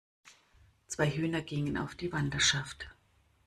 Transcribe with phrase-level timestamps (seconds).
[0.87, 2.89] Zwei Hühner gingen auf die Wanderschaft!